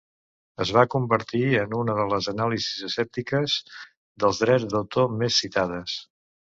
[0.63, 3.61] Es va convertir en una de les anàlisis escèptiques
[4.25, 6.01] dels drets d'autor més citades.